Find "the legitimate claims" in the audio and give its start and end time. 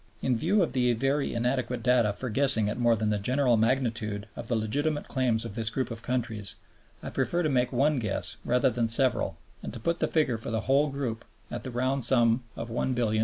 4.47-5.45